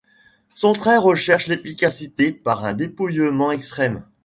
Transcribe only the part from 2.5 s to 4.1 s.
un dépouillement extrême.